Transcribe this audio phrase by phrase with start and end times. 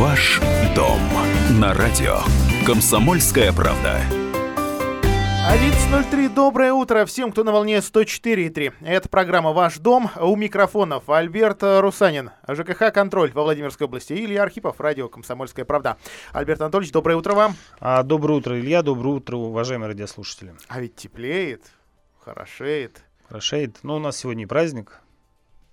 [0.00, 0.40] Ваш
[0.74, 0.98] дом
[1.60, 2.20] на радио.
[2.64, 4.00] Комсомольская правда.
[5.46, 6.34] 11.03.
[6.34, 8.72] Доброе утро всем, кто на волне 104.3.
[8.80, 10.10] Это программа «Ваш дом».
[10.18, 14.14] У микрофонов Альберт Русанин, ЖКХ «Контроль» во Владимирской области.
[14.14, 15.98] И Илья Архипов, радио «Комсомольская правда».
[16.32, 17.54] Альберт Анатольевич, доброе утро вам.
[17.78, 18.80] А, доброе утро, Илья.
[18.80, 20.54] Доброе утро, уважаемые радиослушатели.
[20.68, 21.64] А ведь теплеет,
[22.24, 23.02] хорошеет.
[23.28, 23.76] Хорошеет.
[23.82, 25.02] Ну, у нас сегодня праздник.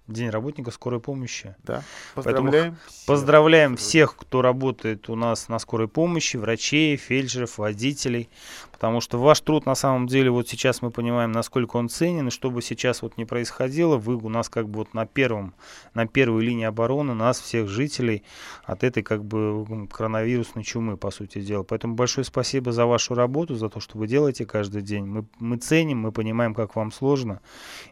[0.07, 1.55] День работника скорой помощи.
[1.63, 1.83] Да.
[2.15, 2.51] Поздравляем.
[2.51, 3.05] Поэтому всех.
[3.05, 8.29] Поздравляем всех, кто работает у нас на скорой помощи, врачей, фельдшеров, водителей.
[8.77, 12.29] Потому что ваш труд на самом деле, вот сейчас мы понимаем, насколько он ценен, и
[12.31, 15.55] что бы сейчас вот не происходило, вы у нас как бы вот на первом,
[15.95, 18.21] на первой линии обороны, нас всех жителей
[18.65, 21.63] от этой как бы коронавирусной чумы, по сути дела.
[21.63, 25.05] Поэтому большое спасибо за вашу работу, за то, что вы делаете каждый день.
[25.05, 27.41] Мы, мы ценим, мы понимаем, как вам сложно,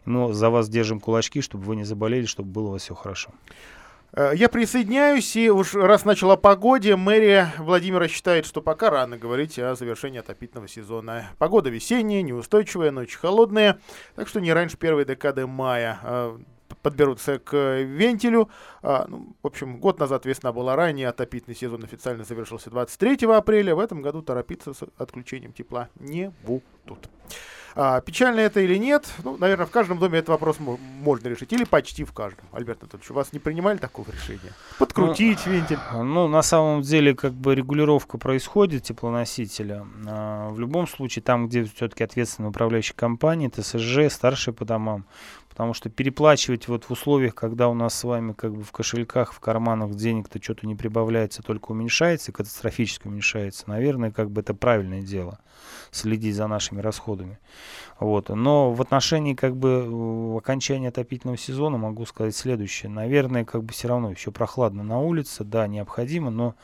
[0.04, 3.30] но за вас держим кулачки, чтобы вы не заболели, чтобы было у вас все хорошо.
[4.16, 9.18] Э, я присоединяюсь, и уж раз начал о погоде, мэрия Владимира считает, что пока рано
[9.18, 11.26] говорить о завершении отопительного сезона.
[11.36, 13.78] Погода весенняя, неустойчивая, ночи холодные,
[14.14, 16.38] так что не раньше первой декады мая э,
[16.86, 18.48] подберутся к вентилю.
[18.80, 23.74] А, ну, в общем, год назад весна была ранее, отопительный сезон официально завершился 23 апреля.
[23.74, 27.10] В этом году торопиться с отключением тепла не будут.
[27.74, 29.04] А, печально это или нет?
[29.24, 31.52] Ну, наверное, в каждом доме этот вопрос можно решить.
[31.52, 32.44] Или почти в каждом.
[32.52, 34.52] Альберт Анатольевич, у вас не принимали такого решения?
[34.78, 35.78] Подкрутить ну, вентиль?
[35.92, 39.84] Ну, на самом деле, как бы регулировка происходит теплоносителя.
[40.06, 45.04] А, в любом случае, там, где все-таки ответственная управляющая компания, ТСЖ, старшие по домам,
[45.56, 49.32] Потому что переплачивать вот в условиях, когда у нас с вами как бы в кошельках,
[49.32, 55.00] в карманах денег-то что-то не прибавляется, только уменьшается, катастрофически уменьшается, наверное, как бы это правильное
[55.00, 55.38] дело,
[55.92, 57.38] следить за нашими расходами.
[57.98, 58.28] Вот.
[58.28, 62.90] Но в отношении как бы окончания отопительного сезона могу сказать следующее.
[62.90, 66.54] Наверное, как бы все равно еще прохладно на улице, да, необходимо, но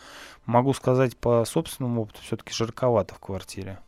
[0.45, 3.79] могу сказать по собственному опыту, все-таки жарковато в квартире.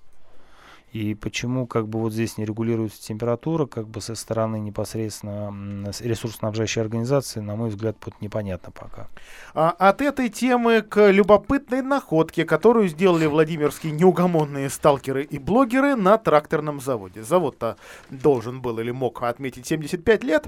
[0.95, 5.53] И почему как бы вот здесь не регулируется температура, как бы со стороны непосредственно
[5.99, 9.09] ресурсоснабжающей организации, на мой взгляд, вот непонятно пока.
[9.55, 16.17] А, от этой темы к любопытной находке, которую сделали владимирские неугомонные сталкеры и блогеры на
[16.17, 17.25] тракторном заводе.
[17.25, 17.77] Завод-то
[18.11, 20.47] должен был или мог отметить 75 лет.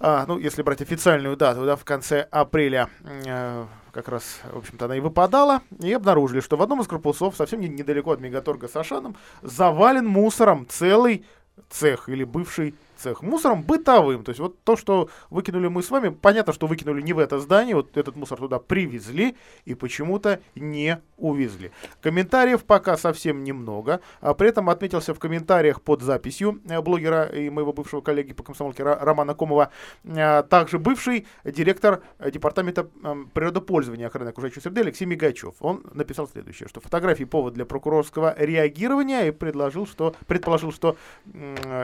[0.00, 3.64] А, ну, если брать официальную дату, да, в конце апреля э,
[3.98, 7.60] как раз, в общем-то, она и выпадала, и обнаружили, что в одном из корпусов, совсем
[7.60, 11.24] недалеко от Мегаторга с Ашаном, завален мусором целый
[11.68, 14.24] цех или бывший цех мусором бытовым.
[14.24, 17.38] То есть вот то, что выкинули мы с вами, понятно, что выкинули не в это
[17.38, 21.70] здание, вот этот мусор туда привезли и почему-то не увезли.
[22.00, 24.00] Комментариев пока совсем немного.
[24.20, 28.42] А при этом отметился в комментариях под записью э, блогера и моего бывшего коллеги по
[28.42, 29.70] комсомолке Романа Комова,
[30.04, 32.88] э, также бывший директор э, департамента
[33.32, 35.54] природопользования охраны окружающей среды Алексей Мигачев.
[35.60, 40.96] Он написал следующее, что фотографии повод для прокурорского реагирования и предложил, что, предположил, что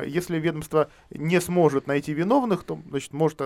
[0.07, 3.41] если ведомство не сможет найти виновных, то значит, может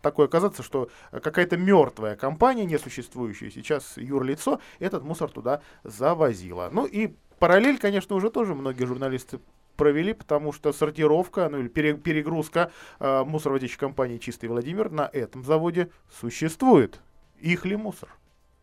[0.00, 6.68] такое оказаться, что какая-то мертвая компания, несуществующая сейчас юрлицо, этот мусор туда завозила.
[6.72, 9.40] Ну и параллель, конечно, уже тоже многие журналисты
[9.76, 15.90] провели, потому что сортировка, ну или перегрузка э, мусороводящей компании «Чистый Владимир» на этом заводе
[16.20, 17.00] существует.
[17.38, 18.10] Их ли мусор?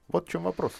[0.08, 0.74] Вот в чем вопрос.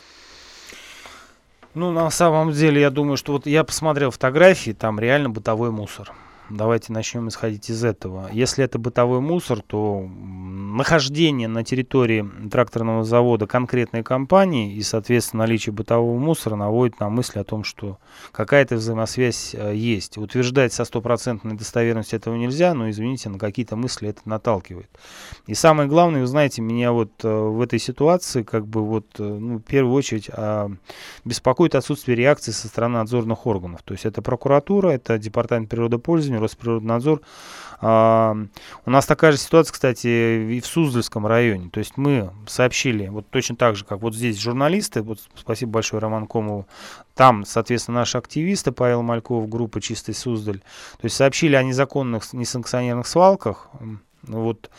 [1.74, 6.12] Ну, на самом деле, я думаю, что вот я посмотрел фотографии, там реально бытовой мусор.
[6.50, 8.30] Давайте начнем исходить из этого.
[8.32, 15.74] Если это бытовой мусор, то нахождение на территории тракторного завода конкретной компании и, соответственно, наличие
[15.74, 17.98] бытового мусора наводит на мысль о том, что
[18.32, 20.18] какая-то взаимосвязь э, есть.
[20.18, 24.90] Утверждать со стопроцентной достоверностью этого нельзя, но, извините, на какие-то мысли это наталкивает.
[25.48, 29.24] И самое главное, вы знаете, меня вот э, в этой ситуации, как бы вот, э,
[29.24, 30.70] ну, в первую очередь, а,
[31.26, 33.82] беспокоит отсутствие реакции со стороны надзорных органов.
[33.84, 37.22] То есть это прокуратура, это департамент природопользования, Росприроднадзор.
[37.80, 38.36] А,
[38.86, 41.70] у нас такая же ситуация, кстати, и в Суздальском районе.
[41.70, 46.02] То есть мы сообщили, вот точно так же, как вот здесь журналисты, вот спасибо большое
[46.02, 46.68] Роман Комову,
[47.14, 53.08] там, соответственно, наши активисты, Павел Мальков, группа «Чистый Суздаль», то есть сообщили о незаконных, несанкционированных
[53.08, 53.70] свалках,
[54.28, 54.70] вот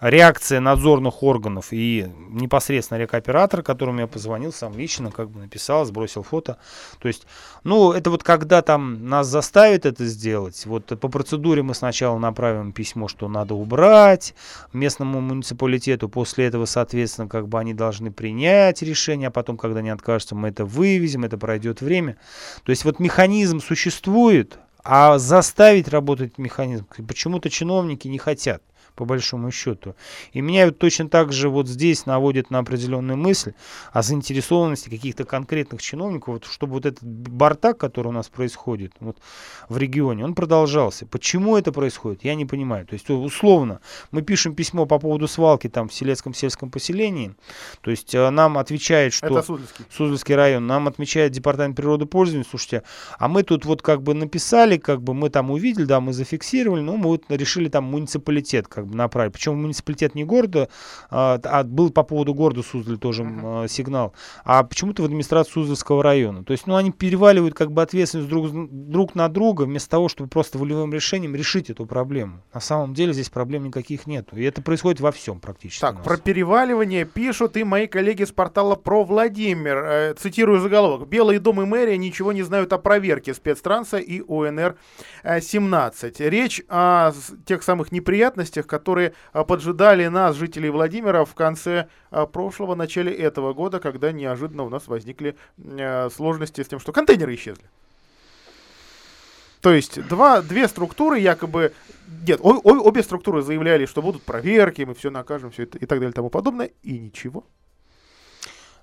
[0.00, 6.22] реакция надзорных органов и непосредственно рекоператор, которому я позвонил сам лично, как бы написал, сбросил
[6.22, 6.58] фото.
[6.98, 7.26] То есть,
[7.62, 12.72] ну, это вот когда там нас заставят это сделать, вот по процедуре мы сначала направим
[12.72, 14.34] письмо, что надо убрать
[14.72, 19.90] местному муниципалитету, после этого, соответственно, как бы они должны принять решение, а потом, когда они
[19.90, 22.16] откажутся, мы это вывезем, это пройдет время.
[22.64, 28.62] То есть вот механизм существует, а заставить работать механизм почему-то чиновники не хотят.
[28.94, 29.94] По большому счету.
[30.32, 33.54] И меня вот точно так же вот здесь наводит на определенную мысль
[33.92, 39.18] о заинтересованности каких-то конкретных чиновников, вот, чтобы вот этот бардак, который у нас происходит вот,
[39.68, 41.06] в регионе, он продолжался.
[41.06, 42.86] Почему это происходит, я не понимаю.
[42.86, 43.80] То есть, условно,
[44.10, 47.34] мы пишем письмо по поводу свалки там в Селецком сельском поселении,
[47.80, 49.26] то есть э, нам отвечает, что...
[49.26, 49.84] Это Суздальский.
[49.90, 52.82] Суздальский район, нам отмечает Департамент природопользования, слушайте,
[53.18, 56.80] а мы тут вот как бы написали, как бы мы там увидели, да, мы зафиксировали,
[56.80, 59.32] но мы вот решили там муниципалитет как бы направить.
[59.32, 60.68] Причем муниципалитет не города,
[61.10, 63.68] а, а был по поводу города Суздаль тоже uh-huh.
[63.68, 64.12] сигнал,
[64.44, 66.44] а почему-то в администрацию Суздальского района.
[66.44, 70.28] То есть, ну, они переваливают как бы ответственность друг, друг на друга вместо того, чтобы
[70.28, 72.42] просто волевым решением решить эту проблему.
[72.52, 74.28] На самом деле здесь проблем никаких нет.
[74.32, 75.80] И это происходит во всем практически.
[75.80, 79.76] Так, про переваливание пишут и мои коллеги с портала про Владимир.
[79.76, 81.08] Э, цитирую заголовок.
[81.08, 86.28] Белый дом и мэрия ничего не знают о проверке спецтранса и УНР-17.
[86.28, 87.12] Речь о
[87.46, 93.52] тех самых неприятностях, которые а, поджидали нас, жителей Владимира, в конце а, прошлого, начале этого
[93.52, 97.64] года, когда неожиданно у нас возникли а, сложности с тем, что контейнеры исчезли.
[99.60, 101.72] То есть два, две структуры якобы...
[102.26, 105.86] Нет, о, о, обе структуры заявляли, что будут проверки, мы все накажем, все это и
[105.86, 107.44] так далее и тому подобное, и ничего.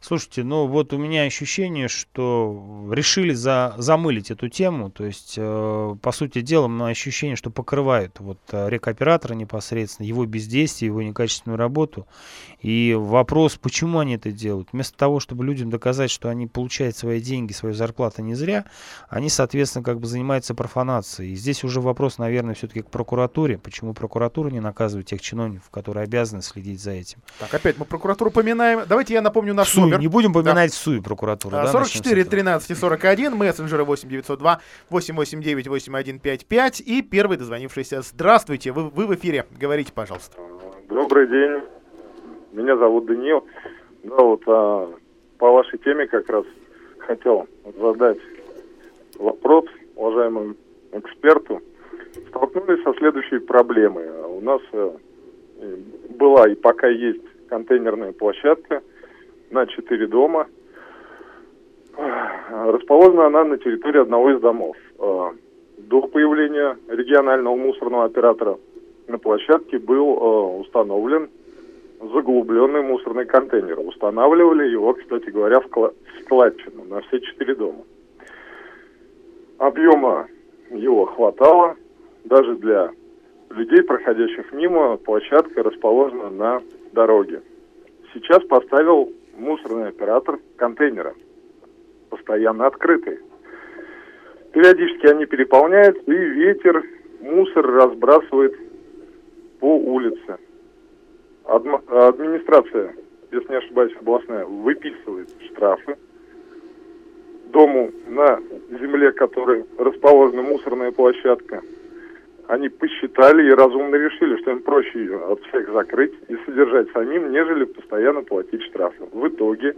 [0.03, 5.95] Слушайте, ну вот у меня ощущение, что решили за, замылить эту тему, то есть, э,
[6.01, 11.03] по сути дела, у меня ощущение, что покрывают вот э, рекоператора непосредственно, его бездействие, его
[11.03, 12.07] некачественную работу.
[12.61, 14.69] И вопрос, почему они это делают?
[14.71, 18.65] Вместо того, чтобы людям доказать, что они получают свои деньги, свою зарплату не зря,
[19.07, 21.33] они, соответственно, как бы занимаются профанацией.
[21.33, 23.59] И здесь уже вопрос, наверное, все-таки к прокуратуре.
[23.59, 27.19] Почему прокуратура не наказывает тех чиновников, которые обязаны следить за этим?
[27.37, 28.81] Так, опять мы прокуратуру поминаем.
[28.87, 30.01] Давайте я напомню наш номер.
[30.01, 30.75] Не будем поминать да.
[30.75, 31.55] СУИ прокуратуру.
[31.67, 38.01] 44 13 41, мессенджеры 8 902 889 8155 и первый дозвонившийся.
[38.01, 39.45] Здравствуйте, вы, вы в эфире.
[39.59, 40.37] Говорите, пожалуйста.
[40.89, 41.63] Добрый день.
[42.51, 43.45] Меня зовут Даниил.
[44.03, 44.91] Да, вот а,
[45.37, 46.45] по вашей теме как раз
[46.99, 47.47] хотел
[47.79, 48.17] задать
[49.17, 49.65] вопрос
[49.95, 50.55] уважаемому
[50.91, 51.61] эксперту.
[52.29, 54.09] Столкнулись со следующей проблемой.
[54.27, 54.91] У нас э,
[56.17, 58.81] была и пока есть контейнерная площадка
[59.51, 60.47] на четыре дома.
[62.49, 64.75] Расположена она на территории одного из домов.
[64.97, 65.31] А,
[65.77, 68.57] до появления регионального мусорного оператора
[69.07, 71.29] на площадке был а, установлен
[71.99, 73.79] заглубленный мусорный контейнер.
[73.79, 77.83] Устанавливали его, кстати говоря, в складчину на все четыре дома.
[79.57, 80.27] Объема
[80.71, 81.75] его хватало
[82.23, 82.91] даже для
[83.49, 84.97] людей, проходящих мимо.
[84.97, 86.61] Площадка расположена на
[86.93, 87.41] дороге.
[88.13, 91.13] Сейчас поставил мусорный оператор контейнера,
[92.09, 93.19] постоянно открытый.
[94.53, 96.83] Периодически они переполняются, и ветер
[97.21, 98.55] мусор разбрасывает
[99.59, 100.37] по улице.
[101.45, 101.77] Адм...
[101.87, 102.95] Администрация,
[103.31, 105.95] если не ошибаюсь, областная, выписывает штрафы.
[107.51, 108.39] Дому на
[108.69, 111.61] земле, которой расположена мусорная площадка,
[112.47, 117.31] они посчитали и разумно решили, что им проще ее от всех закрыть и содержать самим,
[117.31, 119.05] нежели постоянно платить штрафы.
[119.11, 119.75] В итоге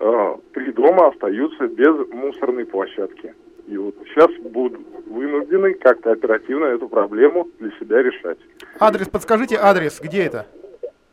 [0.00, 3.34] э, три дома остаются без мусорной площадки.
[3.66, 8.38] И вот сейчас будут вынуждены как-то оперативно эту проблему для себя решать.
[8.80, 10.46] Адрес, подскажите адрес, где это?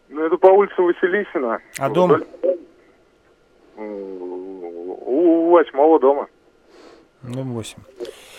[0.09, 1.59] Ну, это по улице Василисина.
[1.77, 2.23] А дом?
[3.77, 6.27] У восьмого дома.
[7.31, 7.77] Дом 8.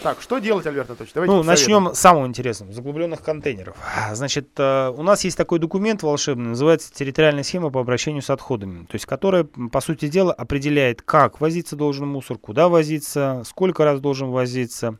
[0.02, 1.14] Так, что делать, Альберт Анатольевич?
[1.14, 3.76] Давайте ну, начнем с самого интересного, заглубленных контейнеров.
[4.12, 8.84] Значит, э, у нас есть такой документ волшебный, называется территориальная схема по обращению с отходами,
[8.84, 14.00] то есть которая, по сути дела, определяет, как возиться должен мусор, куда возиться, сколько раз
[14.00, 14.98] должен возиться.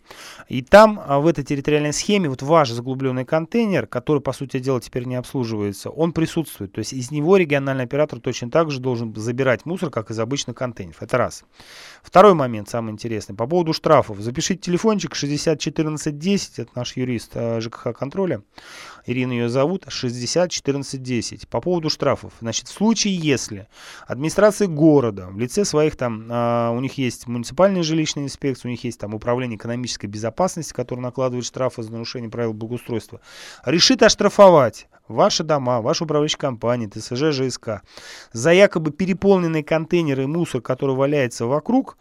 [0.49, 4.81] И там, а, в этой территориальной схеме, вот ваш заглубленный контейнер, который, по сути дела,
[4.81, 6.73] теперь не обслуживается, он присутствует.
[6.73, 10.57] То есть из него региональный оператор точно так же должен забирать мусор, как из обычных
[10.57, 11.03] контейнеров.
[11.03, 11.45] Это раз.
[12.03, 14.21] Второй момент, самый интересный, по поводу штрафов.
[14.21, 18.43] Запишите телефончик 601410, это наш юрист э, ЖКХ контроля.
[19.07, 21.49] Ирина ее зовут, 601410.
[21.49, 22.33] По поводу штрафов.
[22.41, 23.69] Значит, в случае, если
[24.07, 28.83] администрация города в лице своих там, а, у них есть муниципальная жилищная инспекция, у них
[28.83, 33.21] есть там управление экономической безопасности, которое накладывает штрафы за нарушение правил благоустройства,
[33.65, 37.83] решит оштрафовать ваши дома, ваши управляющие компании, ТСЖ, ЖСК,
[38.33, 41.97] за якобы переполненные контейнеры и мусор, который валяется вокруг,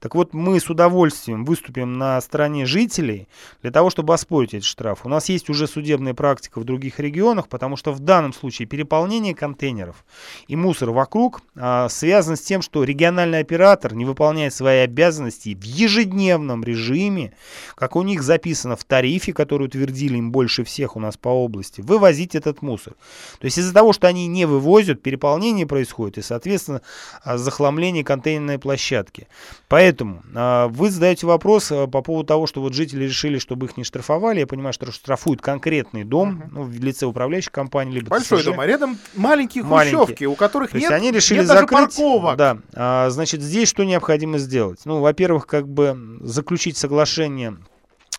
[0.00, 3.28] Так вот, мы с удовольствием выступим на стороне жителей
[3.62, 5.02] для того, чтобы оспорить эти штрафы.
[5.06, 9.34] У нас есть уже судебная практика в других регионах, потому что в данном случае переполнение
[9.34, 10.04] контейнеров
[10.48, 15.64] и мусор вокруг а, связано с тем, что региональный оператор не выполняет свои обязанности в
[15.64, 17.32] ежедневном режиме,
[17.74, 21.80] как у них записано в тарифе, который утвердили им больше всех у нас по области,
[21.80, 22.94] вывозить этот мусор.
[23.40, 26.82] То есть из-за того, что они не вывозят, переполнение происходит и, соответственно,
[27.22, 29.28] а, захламление контейнерной площадки.
[29.68, 29.85] Поэтому
[30.34, 33.84] а, вы задаете вопрос а, по поводу того, что вот жители решили, чтобы их не
[33.84, 34.40] штрафовали.
[34.40, 38.46] Я понимаю, что штрафуют конкретный дом, ну, в лице управляющей компании, либо Большой ТСЖ.
[38.46, 42.36] дом, а рядом маленькие хрущевки, у которых То нет, они решили нет закрыть, даже парковок.
[42.36, 44.80] Да, а, значит, здесь что необходимо сделать?
[44.84, 47.56] Ну, во-первых, как бы заключить соглашение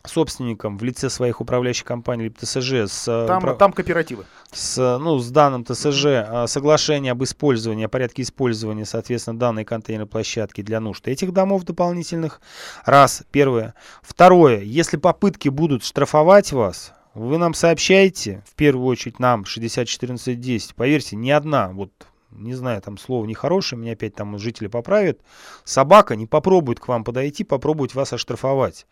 [0.07, 4.25] собственникам в лице своих управляющих компаний либо ТСЖ с, э, Там, упра- там кооперативы.
[4.51, 10.07] с, ну, с данным ТСЖ а, соглашение об использовании, о порядке использования, соответственно, данной контейнерной
[10.07, 12.41] площадки для нужд этих домов дополнительных.
[12.85, 13.73] Раз, первое.
[14.01, 21.15] Второе, если попытки будут штрафовать вас, вы нам сообщаете, в первую очередь нам, 601410, поверьте,
[21.15, 21.91] ни одна, вот
[22.31, 25.19] не знаю, там слово нехорошее, меня опять там жители поправят,
[25.63, 28.85] собака не попробует к вам подойти, попробовать вас оштрафовать.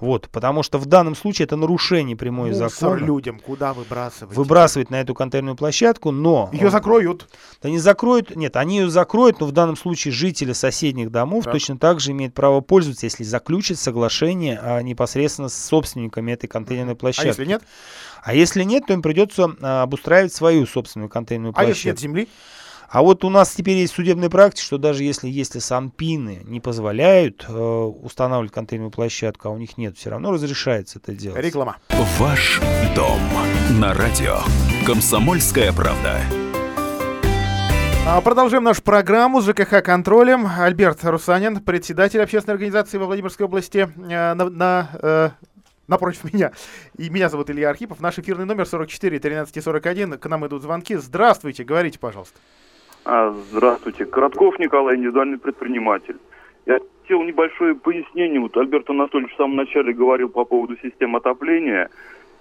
[0.00, 2.98] Вот, потому что в данном случае это нарушение прямое Мусор закона.
[2.98, 4.36] людям куда выбрасывать?
[4.36, 6.50] Выбрасывать на эту контейнерную площадку, но...
[6.52, 7.28] Ее закроют.
[7.62, 11.54] Да не закроют, нет, они ее закроют, но в данном случае жители соседних домов Так.
[11.54, 16.94] точно так же имеют право пользоваться, если заключат соглашение а, непосредственно с собственниками этой контейнерной
[16.94, 17.28] А площадки.
[17.28, 17.62] если нет?
[18.22, 21.88] А если нет, то им придется а, обустраивать свою собственную контейнерную А если площадку.
[21.88, 22.28] нет земли?
[22.92, 27.46] А вот у нас теперь есть судебная практика, что даже если, если санпины не позволяют
[27.48, 31.40] э, устанавливать контейнерную площадку, а у них нет, все равно разрешается это делать.
[31.40, 31.76] Реклама.
[32.18, 32.60] Ваш
[32.96, 33.20] дом
[33.78, 34.38] на радио.
[34.84, 36.20] Комсомольская правда.
[38.08, 40.48] А, Продолжаем нашу программу с ЖКХ контролем.
[40.58, 45.30] Альберт Русанин, председатель общественной организации во Владимирской области, э, на, на, э,
[45.86, 46.50] напротив меня.
[46.98, 48.00] И меня зовут Илья Архипов.
[48.00, 50.18] Наш эфирный номер 44 13 41.
[50.18, 50.96] К нам идут звонки.
[50.96, 52.36] Здравствуйте, говорите, пожалуйста.
[53.04, 54.04] А, Здравствуйте.
[54.04, 56.18] Коротков Николай, индивидуальный предприниматель.
[56.66, 58.40] Я хотел небольшое пояснение.
[58.40, 61.88] Вот Альберт Анатольевич в самом начале говорил по поводу систем отопления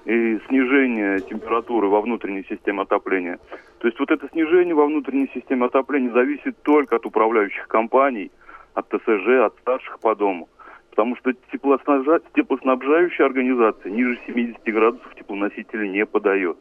[0.05, 3.39] и снижения температуры во внутренней системе отопления.
[3.79, 8.31] То есть вот это снижение во внутренней системе отопления зависит только от управляющих компаний,
[8.73, 10.49] от ТСЖ, от старших по дому.
[10.89, 16.57] Потому что теплоснабжа- теплоснабжающая организация ниже 70 градусов теплоносители не подает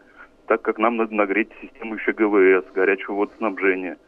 [0.49, 3.99] так как нам надо нагреть систему еще ГВС, горячего водоснабжения.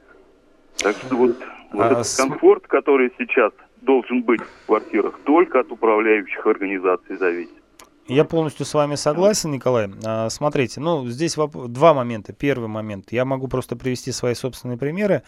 [0.79, 1.37] Так что вот,
[1.73, 7.17] вот А этот с- комфорт, который сейчас должен быть в квартирах, только от управляющих организаций
[7.17, 7.60] зависит.
[8.09, 9.89] Я полностью с вами согласен, Николай.
[10.05, 12.33] А, Смотрите, ну, здесь два момента.
[12.33, 13.13] Первый момент.
[13.13, 15.23] Я могу просто привести свои собственные примеры.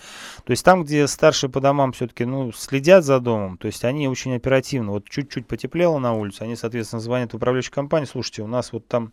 [0.44, 4.08] То есть там, где старшие по домам все-таки, ну, следят за домом, то есть они
[4.08, 4.92] очень оперативно.
[4.92, 8.08] Вот чуть-чуть потеплело на улице, они, соответственно, звонят в управляющую компанию.
[8.08, 9.12] Слушайте, у нас вот там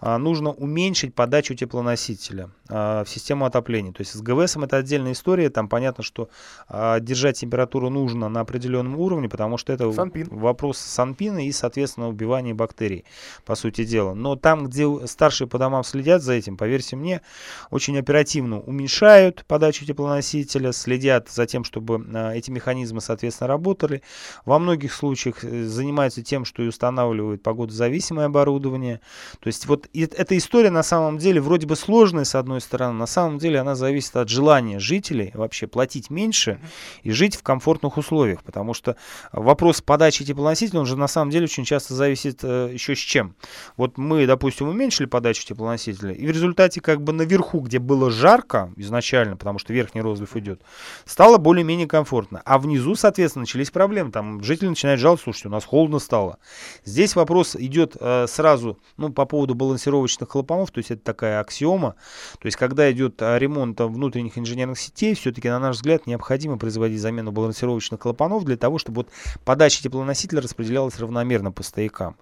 [0.00, 3.92] а, нужно уменьшить подачу теплоносителя а, в систему отопления.
[3.92, 5.50] То есть с ГВСом это отдельная история.
[5.50, 6.28] Там понятно, что
[6.68, 10.28] держать температуру нужно на определенном уровне, потому что это Санпин.
[10.30, 13.04] вопрос санпина и, соответственно, убивания бактерий
[13.44, 14.14] по сути дела.
[14.14, 17.22] Но там, где старшие по домам следят за этим, поверьте мне,
[17.70, 24.02] очень оперативно уменьшают подачу теплоносителя, следят за тем, чтобы а, эти механизмы, соответственно, работали.
[24.44, 29.00] Во многих случаях э, занимаются тем, что и устанавливают погодозависимое оборудование.
[29.40, 33.06] То есть вот эта история на самом деле вроде бы сложная с одной стороны, на
[33.06, 36.60] самом деле она зависит от желания жителей вообще платить меньше
[37.02, 38.96] и жить в комфортных условиях, потому что
[39.32, 43.34] вопрос подачи теплоносителя, он же на самом деле очень часто зависит э, еще с чем.
[43.76, 48.72] Вот мы, допустим, уменьшили подачу теплоносителя, и в результате как бы наверху, где было жарко
[48.76, 50.62] изначально, потому что верхний розлив идет,
[51.04, 52.42] стало более-менее комфортно.
[52.44, 54.10] А внизу, соответственно, начались проблемы.
[54.10, 56.38] Там жители начинают жаловаться, слушайте, у нас холодно стало.
[56.84, 61.94] Здесь вопрос идет э, сразу, ну, по поводу балансировочных клапанов, то есть это такая аксиома.
[62.40, 66.58] То есть когда идет э, ремонт э, внутренних инженерных сетей, все-таки, на наш взгляд, необходимо
[66.58, 69.08] производить замену балансировочных клапанов для того, чтобы вот
[69.44, 72.16] подача теплоносителя распределялась равномерно по стоякам.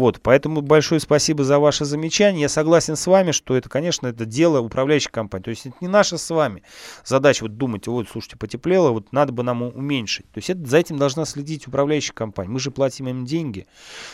[0.00, 2.40] Вот, поэтому большое спасибо за ваше замечание.
[2.42, 5.44] Я согласен с вами, что это, конечно, это дело управляющей компании.
[5.44, 6.62] То есть это не наша с вами
[7.04, 10.24] задача вот думать, вот, слушайте, потеплело, вот надо бы нам уменьшить.
[10.32, 12.48] То есть это, за этим должна следить управляющая компания.
[12.48, 13.66] Мы же платим им деньги.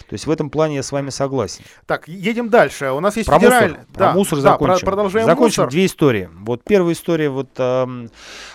[0.09, 1.63] То есть в этом плане я с вами согласен.
[1.87, 2.91] Так, едем дальше.
[2.91, 4.81] У нас есть Про федераль- мусор, Да, про мусор да, закончим.
[4.81, 5.71] про- продолжаем закончим мусор.
[5.71, 6.29] две истории.
[6.41, 8.11] Вот первая история, вот эм,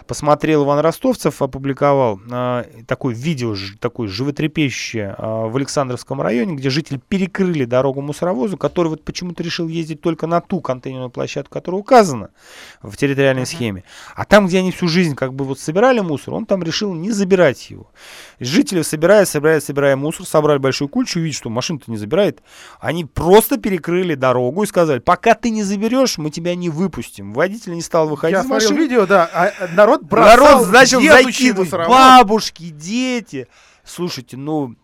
[0.06, 7.00] посмотрел Иван Ростовцев, опубликовал э, такое видео, такое животрепещущее э, в Александровском районе, где житель
[7.22, 12.30] перекрыли дорогу мусоровозу, который вот почему-то решил ездить только на ту контейнерную площадку, которая указана
[12.82, 13.84] в территориальной схеме.
[14.16, 17.12] А там, где они всю жизнь как бы вот собирали мусор, он там решил не
[17.12, 17.92] забирать его.
[18.40, 22.42] Жители собирая, собирая, собирая мусор, собрали большую кучу, видят, что машина-то не забирает.
[22.80, 27.34] Они просто перекрыли дорогу и сказали, пока ты не заберешь, мы тебя не выпустим.
[27.34, 28.78] Водитель не стал выходить Я из машины.
[28.78, 31.72] видео, да, а а народ бросал Народ начал закидывать.
[31.72, 33.48] Бабушки, дети.
[33.84, 34.76] Слушайте, ну,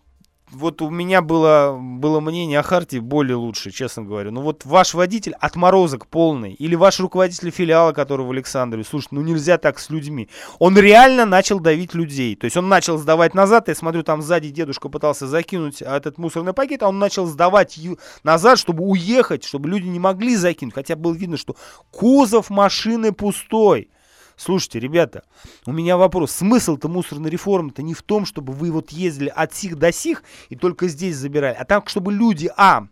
[0.51, 4.31] вот у меня было, было мнение о Харте более лучше, честно говоря.
[4.31, 9.21] Ну вот ваш водитель отморозок полный, или ваш руководитель филиала, который в Александрове, слушайте, ну
[9.21, 10.29] нельзя так с людьми.
[10.59, 12.35] Он реально начал давить людей.
[12.35, 16.53] То есть он начал сдавать назад, я смотрю, там сзади дедушка пытался закинуть этот мусорный
[16.53, 17.77] пакет, а он начал сдавать
[18.23, 20.75] назад, чтобы уехать, чтобы люди не могли закинуть.
[20.75, 21.55] Хотя было видно, что
[21.91, 23.89] кузов машины пустой.
[24.37, 25.23] Слушайте, ребята,
[25.65, 26.31] у меня вопрос.
[26.31, 30.55] Смысл-то мусорной реформы-то не в том, чтобы вы вот ездили от сих до сих и
[30.55, 32.85] только здесь забирали, а так, чтобы люди, а,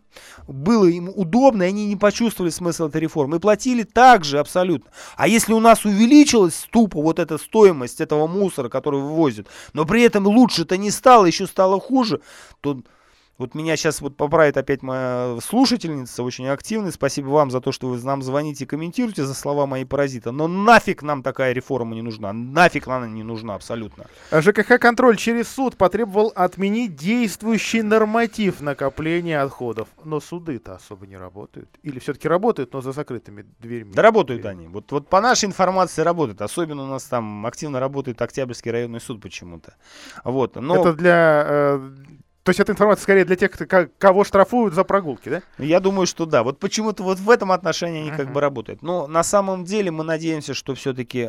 [0.48, 3.36] было им удобно, и они не почувствовали смысл этой реформы.
[3.36, 4.90] И платили так же абсолютно.
[5.16, 10.02] А если у нас увеличилась тупо вот эта стоимость этого мусора, который вывозят, но при
[10.02, 12.22] этом лучше-то не стало, еще стало хуже,
[12.60, 12.80] то
[13.38, 16.90] вот меня сейчас вот поправит опять моя слушательница, очень активная.
[16.90, 20.32] Спасибо вам за то, что вы нам звоните и комментируете за слова мои паразита.
[20.32, 22.32] Но нафиг нам такая реформа не нужна.
[22.32, 24.06] Нафиг она не нужна абсолютно.
[24.30, 29.88] А ЖКХ-контроль через суд потребовал отменить действующий норматив накопления отходов.
[30.04, 31.68] Но суды-то особо не работают.
[31.82, 33.92] Или все-таки работают, но за закрытыми дверьми.
[33.92, 34.68] Да работают они.
[34.68, 36.40] Вот, вот по нашей информации работают.
[36.40, 39.74] Особенно у нас там активно работает Октябрьский районный суд почему-то.
[40.24, 40.56] Вот.
[40.56, 41.44] Но Это для...
[41.46, 41.90] э,
[42.46, 45.42] то есть эта информация скорее для тех, кто- ко- кого штрафуют за прогулки, да?
[45.58, 46.44] Я думаю, что да.
[46.44, 48.34] Вот почему-то вот в этом отношении они как Мгм.
[48.34, 48.82] бы работают.
[48.82, 51.28] Но на самом деле мы надеемся, что все-таки,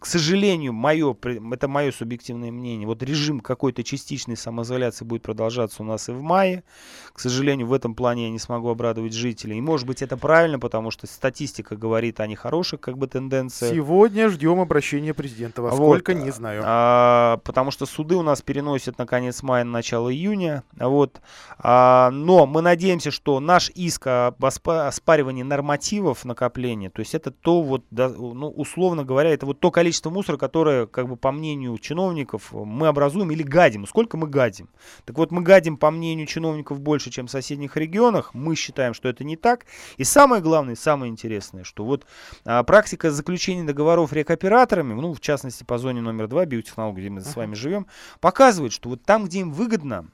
[0.00, 1.16] к сожалению, мое,
[1.52, 6.22] это мое субъективное мнение, вот режим какой-то частичной самоизоляции будет продолжаться у нас и в
[6.22, 6.64] мае.
[7.12, 9.58] К сожалению, в этом плане я не смогу обрадовать жителей.
[9.58, 13.72] И может быть это правильно, потому что статистика говорит о нехороших как бы тенденциях.
[13.72, 15.62] Сегодня ждем обращения президента.
[15.62, 15.76] Во Вот.
[15.76, 16.62] сколько, не знаю.
[16.66, 20.47] А, потому что суды у нас переносят на конец мая, на начало июня.
[20.76, 21.20] Вот.
[21.58, 27.30] А, но мы надеемся, что наш иск об оспа- оспаривании нормативов накопления, то есть это
[27.30, 31.76] то вот, ну, условно говоря, это вот то количество мусора, которое, как бы по мнению
[31.78, 33.86] чиновников, мы образуем или гадим.
[33.86, 34.68] Сколько мы гадим?
[35.04, 38.34] Так вот, мы гадим, по мнению чиновников, больше, чем в соседних регионах.
[38.34, 39.66] Мы считаем, что это не так.
[39.96, 42.06] И самое главное, самое интересное, что вот
[42.44, 47.20] а, практика заключения договоров рекоператорами, ну, в частности, по зоне номер 2, биотехнологии, где мы
[47.20, 47.86] с вами живем,
[48.20, 50.08] показывает, что вот там, где им выгодно,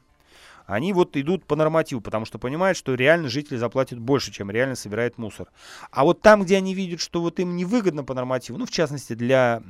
[0.67, 4.75] они вот идут по нормативу, потому что понимают, что реально жители заплатят больше, чем реально
[4.75, 5.49] собирает мусор.
[5.91, 9.15] А вот там, где они видят, что вот им невыгодно по нормативу, ну, в частности,
[9.15, 9.63] для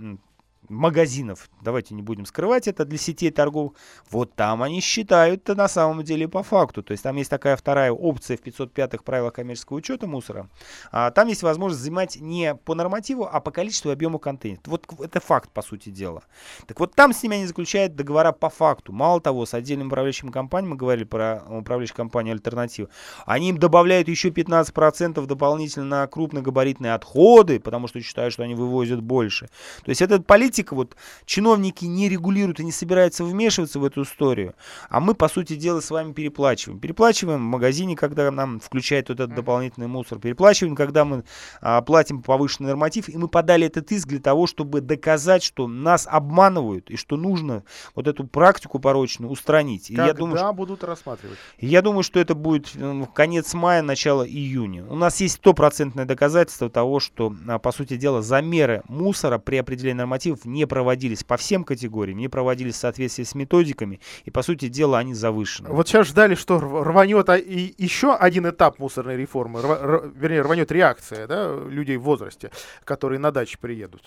[0.69, 3.73] магазинов, давайте не будем скрывать это, для сетей торгов,
[4.11, 6.83] вот там они считают-то на самом деле по факту.
[6.83, 10.49] То есть там есть такая вторая опция в 505-х правилах коммерческого учета мусора.
[10.91, 14.67] А, там есть возможность взимать не по нормативу, а по количеству и объему контейнеров.
[14.67, 16.23] Вот это факт, по сути дела.
[16.67, 18.93] Так вот там с ними они заключают договора по факту.
[18.93, 22.89] Мало того, с отдельными управляющими компаниями, мы говорили про управляющую компанию «Альтернатива»,
[23.27, 29.03] они им добавляют еще 15% дополнительно на крупногабаритные отходы, потому что считают, что они вывозят
[29.03, 29.49] больше.
[29.85, 30.21] То есть эта
[30.55, 34.55] политика, вот чиновники не регулируют и не собираются вмешиваться в эту историю,
[34.89, 36.79] а мы, по сути дела, с вами переплачиваем.
[36.79, 41.25] Переплачиваем в магазине, когда нам включают вот этот дополнительный мусор, переплачиваем, когда мы
[41.61, 46.07] а, платим повышенный норматив, и мы подали этот иск для того, чтобы доказать, что нас
[46.09, 47.65] обманывают, и что нужно
[47.95, 49.91] вот эту практику порочную устранить.
[49.91, 51.39] И Когда я думаю, что будут рассматривать?
[51.59, 54.85] Я думаю, что это будет э, конец мая, начало июня.
[54.87, 59.99] У нас есть стопроцентное доказательство того, что, а, по сути дела, замеры мусора при определении
[59.99, 64.69] нормативов не проводились по всем категориям, не проводились в соответствии с методиками, и, по сути
[64.69, 65.69] дела, они завышены.
[65.71, 70.13] Вот сейчас ждали, что рв- рванет а, и еще один этап мусорной реформы, рва- р-
[70.15, 72.51] вернее, рванет реакция да, людей в возрасте,
[72.85, 74.03] которые на даче приедут,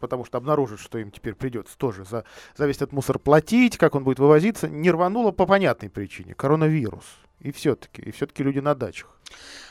[0.00, 2.24] потому что обнаружат, что им теперь придется тоже за,
[2.56, 7.04] за весь этот мусор платить, как он будет вывозиться, не рвануло по понятной причине, коронавирус.
[7.40, 9.08] И все-таки, и все-таки люди на дачах.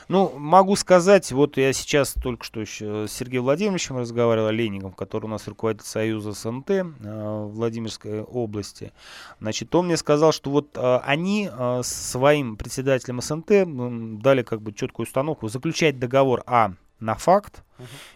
[0.08, 5.26] Ну, могу сказать, вот я сейчас только что еще с Сергеем Владимировичем разговаривал, Леником, который
[5.26, 8.92] у нас руководитель Союза СНТ э, Владимирской области.
[9.40, 14.62] Значит, он мне сказал, что вот э, они э, своим председателям СНТ м, дали как
[14.62, 17.64] бы четкую установку заключать договор А на факт,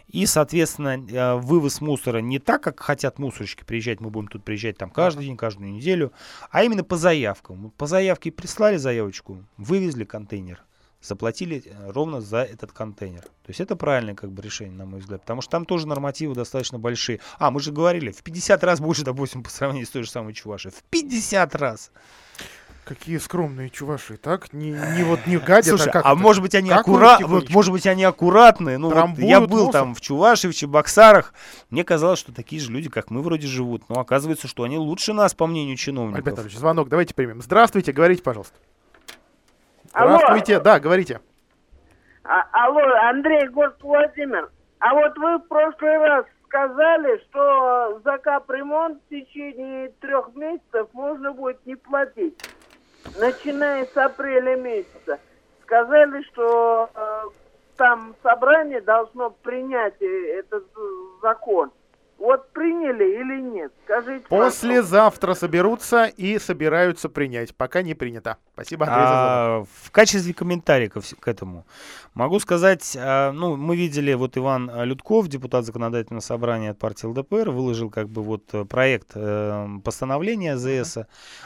[0.07, 4.77] и, соответственно, э, вывоз мусора не так, как хотят мусорщики приезжать, мы будем тут приезжать
[4.77, 6.13] там каждый день, каждую неделю,
[6.51, 7.71] а именно по заявкам.
[7.77, 10.63] По заявке прислали заявочку, вывезли контейнер,
[11.01, 13.21] заплатили э, ровно за этот контейнер.
[13.21, 16.35] То есть это правильное как бы решение, на мой взгляд, потому что там тоже нормативы
[16.35, 17.19] достаточно большие.
[17.39, 20.33] А, мы же говорили, в 50 раз больше, допустим, по сравнению с той же самой
[20.33, 20.71] Чувашей.
[20.71, 21.91] В 50 раз!
[22.83, 24.53] Какие скромные чуваши, так?
[24.53, 26.19] Не, не вот не гадят, Слушай, а как а это?
[26.19, 29.71] может быть они Какую аккуратны, вот, может быть они аккуратные, ну вот я был мусор?
[29.71, 31.33] там в Чувашии, в Чебоксарах,
[31.69, 35.13] мне казалось, что такие же люди, как мы вроде живут, но оказывается, что они лучше
[35.13, 36.27] нас, по мнению Альберт чиновников.
[36.27, 37.41] Анатольевич, звонок давайте примем.
[37.43, 38.55] Здравствуйте, говорите, пожалуйста.
[39.93, 40.17] Алло.
[40.17, 41.19] Здравствуйте, да, говорите.
[42.23, 44.49] А- алло, Андрей, город Владимир.
[44.79, 51.33] А вот вы в прошлый раз сказали, что за капремонт в течение трех месяцев можно
[51.33, 52.37] будет не платить.
[53.19, 55.19] Начиная с апреля месяца.
[55.63, 57.21] Сказали, что э,
[57.77, 60.81] там собрание должно принять э, этот э,
[61.21, 61.71] закон.
[62.21, 63.71] Вот приняли или нет?
[63.83, 64.61] Скажите, пожалуйста.
[64.61, 67.55] Послезавтра соберутся и собираются принять.
[67.55, 68.37] Пока не принято.
[68.53, 69.03] Спасибо, Андрей.
[69.03, 71.65] А, в качестве комментария ко вс- к этому
[72.13, 77.07] могу сказать, а, ну, мы видели, вот Иван а, Людков, депутат законодательного собрания от партии
[77.07, 80.99] ЛДПР, выложил как бы вот э, проект э, постановления ЗС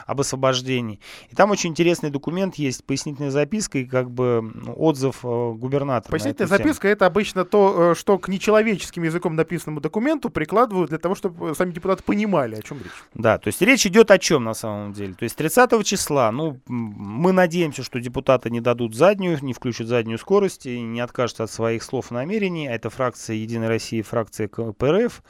[0.06, 1.00] об освобождении.
[1.30, 6.12] И там очень интересный документ есть, пояснительная записка и как бы отзыв э, губернатора.
[6.12, 10.28] на Пояснительная записка это обычно то, э, что к нечеловеческим языком написанному документу
[10.66, 12.92] прикладывают для того, чтобы сами депутаты понимали, о чем речь.
[13.14, 15.14] Да, то есть речь идет о чем на самом деле?
[15.14, 20.18] То есть 30 числа, ну, мы надеемся, что депутаты не дадут заднюю, не включат заднюю
[20.18, 22.68] скорость и не откажутся от своих слов и намерений.
[22.68, 25.22] А Это фракция Единой России, фракция КПРФ.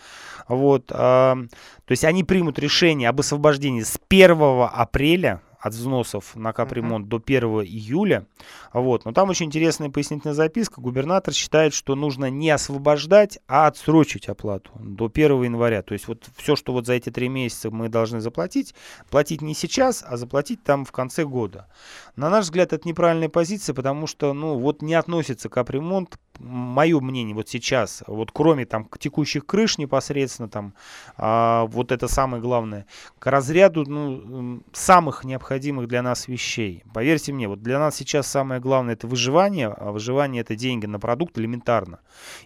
[0.48, 1.36] Вот, а,
[1.84, 7.20] то есть они примут решение об освобождении с 1 апреля от взносов на капремонт до
[7.24, 8.26] 1 июля.
[8.72, 9.04] Вот.
[9.04, 10.80] Но там очень интересная пояснительная записка.
[10.80, 15.82] Губернатор считает, что нужно не освобождать, а отсрочить оплату до 1 января.
[15.82, 18.74] То есть вот все, что вот за эти три месяца мы должны заплатить,
[19.10, 21.68] платить не сейчас, а заплатить там в конце года.
[22.16, 27.34] На наш взгляд, это неправильная позиция, потому что, ну, вот не относится капремонт, мое мнение,
[27.34, 30.74] вот сейчас, вот кроме там текущих крыш непосредственно, там,
[31.16, 32.86] а, вот это самое главное,
[33.18, 35.45] к разряду, ну, самых необходимых
[35.86, 36.82] для нас вещей.
[36.92, 40.98] Поверьте мне, вот для нас сейчас самое главное это выживание, а выживание это деньги на
[40.98, 42.00] продукт элементарно.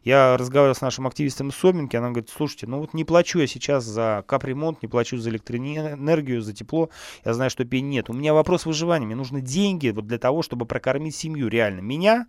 [0.05, 3.47] Я разговаривал с нашим активистом из Собинки, она говорит, слушайте, ну вот не плачу я
[3.47, 6.91] сейчас за капремонт, не плачу за электроэнергию, за тепло,
[7.25, 8.11] я знаю, что пени нет.
[8.11, 11.81] У меня вопрос выживания, мне нужны деньги вот для того, чтобы прокормить семью реально.
[11.81, 12.27] Меня,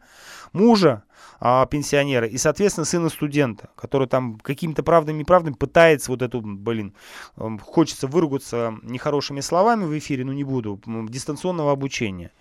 [0.54, 1.04] мужа,
[1.40, 6.42] а, пенсионера и, соответственно, сына студента, который там какими-то правдами и неправдами пытается вот эту,
[6.42, 6.94] блин,
[7.38, 12.32] эм, хочется выругаться нехорошими словами в эфире, но не буду, дистанционного обучения.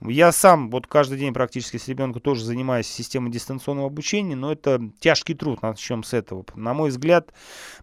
[0.00, 4.80] Я сам вот каждый день практически с ребенком тоже занимаюсь системой дистанционного обучения, но это
[5.00, 6.44] тяжкий труд, начнем с этого.
[6.54, 7.32] На мой взгляд,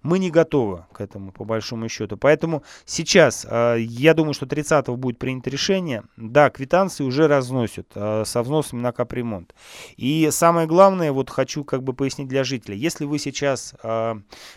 [0.04, 2.18] мы не готовы к этому, по большому счету.
[2.18, 6.04] Поэтому сейчас, э, я думаю, что 30 будет принято решение.
[6.18, 9.54] Да, квитанции уже разносят э, со взносами на капремонт.
[9.98, 12.78] И самое главное, вот хочу как бы пояснить для жителей.
[12.78, 14.14] Если вы сейчас э,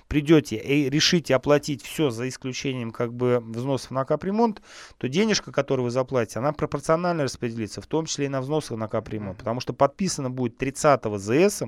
[0.07, 4.61] придете и решите оплатить все за исключением как бы взносов на капремонт,
[4.99, 8.87] то денежка, которую вы заплатите, она пропорционально распределится, в том числе и на взносы на
[8.87, 9.39] капремонт.
[9.39, 11.63] Потому что подписано будет 30 ЗС,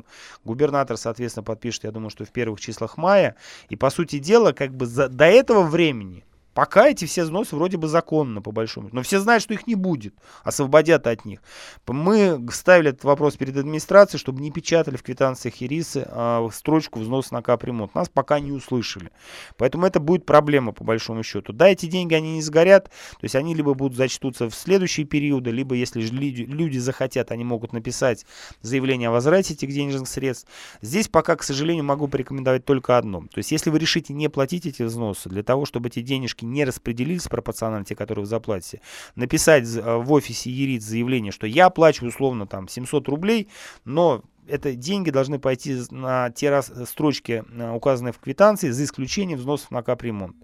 [0.44, 3.36] губернатор, соответственно, подпишет, я думаю, что в первых числах мая.
[3.70, 7.76] И, по сути дела, как бы за- до этого времени Пока эти все взносы вроде
[7.76, 8.88] бы законно, по большому.
[8.92, 10.14] Но все знают, что их не будет.
[10.42, 11.40] Освободят от них.
[11.86, 17.30] Мы ставили этот вопрос перед администрацией, чтобы не печатали в квитанциях Ирисы а, строчку взнос
[17.30, 17.94] на капремонт.
[17.94, 19.10] Нас пока не услышали.
[19.56, 21.52] Поэтому это будет проблема, по большому счету.
[21.52, 22.84] Да, эти деньги, они не сгорят.
[22.84, 27.72] То есть они либо будут зачтутся в следующие периоды, либо, если люди захотят, они могут
[27.72, 28.26] написать
[28.60, 30.48] заявление о возврате этих денежных средств.
[30.82, 33.20] Здесь пока, к сожалению, могу порекомендовать только одно.
[33.20, 36.64] То есть если вы решите не платить эти взносы, для того, чтобы эти денежки не
[36.64, 38.80] распределились пропорционально, те, которые вы заплатите,
[39.16, 43.48] написать э, в офисе ЕРИТ заявление, что я оплачиваю условно там 700 рублей,
[43.84, 49.38] но это деньги должны пойти на те раз, строчки, э, указанные в квитанции, за исключением
[49.38, 50.36] взносов на капремонт.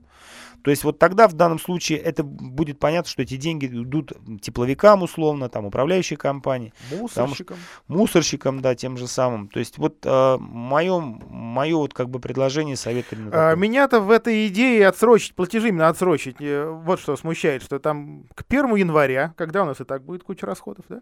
[0.63, 5.03] То есть вот тогда в данном случае это будет понятно, что эти деньги идут тепловикам
[5.03, 7.57] условно, там управляющей компании, Мусорщикам.
[7.87, 9.47] мусорщикам, да, тем же самым.
[9.47, 13.55] То есть вот мое, мое вот как бы предложение, совет именно А.
[13.55, 18.43] Меня-то в этой идее отсрочить, платежи именно отсрочить, э, вот что смущает, что там к
[18.49, 21.01] 1 января, когда у нас и так будет куча расходов, да,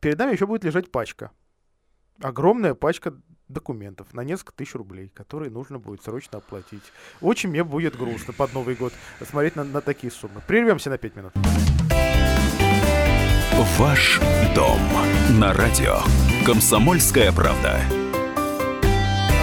[0.00, 1.32] перед нами еще будет лежать пачка.
[2.22, 3.14] Огромная пачка
[3.48, 6.82] документов на несколько тысяч рублей, которые нужно будет срочно оплатить.
[7.20, 10.42] Очень мне будет грустно под Новый год смотреть на, на такие суммы.
[10.46, 11.32] Прервемся на 5 минут.
[13.78, 14.20] Ваш
[14.54, 14.78] дом
[15.38, 15.98] на радио.
[16.44, 17.80] Комсомольская правда.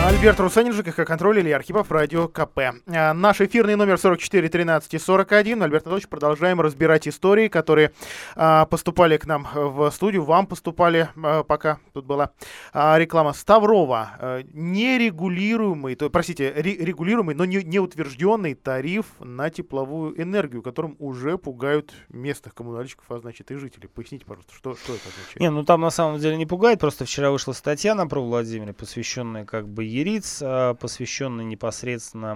[0.03, 2.59] Альберт Русанин, ЖКХ «Контроль», Илья Архипов, Радио КП.
[2.87, 5.63] А, наш эфирный номер 44 13 и 41.
[5.63, 7.93] Альберт Анатольевич, продолжаем разбирать истории, которые
[8.35, 12.31] а, поступали к нам в студию, вам поступали, а, пока тут была
[12.73, 13.31] реклама.
[13.31, 21.37] Ставрова, нерегулируемый, то, простите, ре, регулируемый, но не, неутвержденный тариф на тепловую энергию, которым уже
[21.37, 23.87] пугают местных коммунальщиков, а значит и жителей.
[23.87, 25.39] Поясните, пожалуйста, что, что это означает?
[25.39, 28.73] Не, ну там на самом деле не пугает, просто вчера вышла статья на про Владимире,
[28.73, 32.35] посвященная как бы ЕРИЦ, а, посвященный непосредственно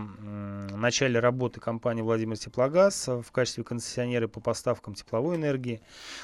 [0.76, 5.82] начале работы компании Владимир Теплогаз в качестве концессионера по поставкам тепловой энергии.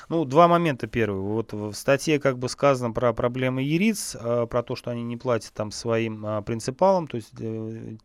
[0.10, 0.86] Ну, два момента.
[0.86, 1.22] Первый.
[1.22, 5.18] Вот в статье как бы сказано про проблемы ЕРИЦ, а, про то, что они не
[5.18, 7.96] платят там своим а, принципалам, то есть э,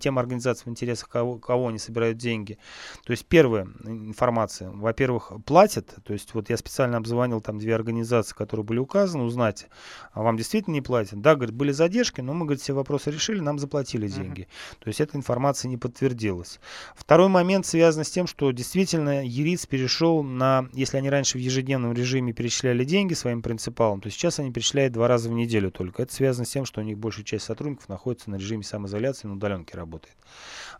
[0.00, 2.58] тем организациям, в интересах кого, кого они собирают деньги.
[3.04, 4.70] То есть первая информация.
[4.70, 5.94] Во-первых, платят.
[6.04, 9.66] То есть вот я специально обзвонил там две организации, которые были указаны, узнать,
[10.12, 11.20] а вам действительно не платят.
[11.20, 14.42] Да, говорит, были задержки, но мы, говорит, все вопросы решили, нам заплатили деньги.
[14.42, 14.76] Uh-huh.
[14.80, 16.60] То есть эта информация не подтвердилась.
[16.94, 21.92] Второй момент связан с тем, что действительно ЕРИЦ перешел на, если они раньше в ежедневном
[21.92, 26.02] режиме перечисляли деньги своим принципалам, то сейчас они перечисляют два раза в неделю только.
[26.02, 29.34] Это связано с тем, что у них большая часть сотрудников находится на режиме самоизоляции, на
[29.34, 30.16] удаленке работает.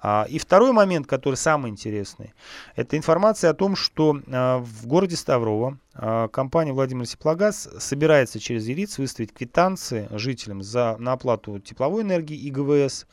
[0.00, 2.32] А, и второй момент, который самый интересный,
[2.76, 8.68] это информация о том, что а, в городе Ставрово а, компания Владимир Теплогаз собирается через
[8.68, 13.06] ЕРИЦ выставить квитанции жителям за, на оплату тепловой энергии и ГВС.